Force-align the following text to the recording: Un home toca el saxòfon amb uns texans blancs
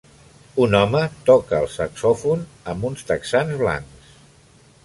Un 0.63 0.71
home 0.77 1.01
toca 1.27 1.59
el 1.65 1.69
saxòfon 1.75 2.43
amb 2.73 2.89
uns 2.93 3.09
texans 3.13 3.57
blancs 3.63 4.21